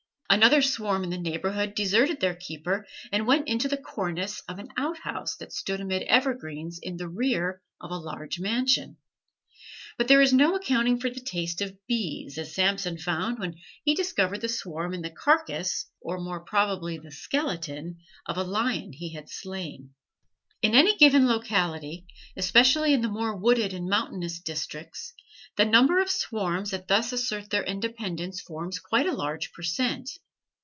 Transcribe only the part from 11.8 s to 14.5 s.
bees, as Samson found when he discovered the